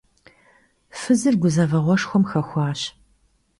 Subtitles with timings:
[0.97, 2.81] Fızıjır guzeveğueşşxuem xexuaş.